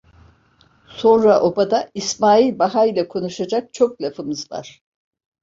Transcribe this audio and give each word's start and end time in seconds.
Sonra 0.87 1.41
obada 1.41 1.89
İsmail 1.93 2.59
Baha'yla 2.59 3.07
konuşacak 3.07 3.73
çok 3.73 4.01
lafımız 4.01 4.51
var… 4.51 4.81